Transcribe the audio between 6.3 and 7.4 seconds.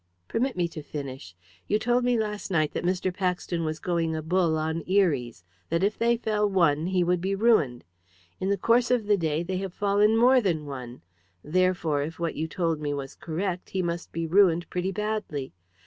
one he would be